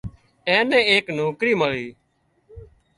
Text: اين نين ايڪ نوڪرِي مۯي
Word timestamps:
اين 0.49 0.63
نين 0.71 0.83
ايڪ 0.91 1.05
نوڪرِي 1.17 1.53
مۯي 1.59 1.85